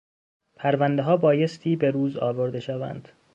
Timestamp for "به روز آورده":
1.75-2.59